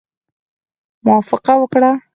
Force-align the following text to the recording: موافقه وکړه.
موافقه 1.05 1.53
وکړه. 1.61 1.91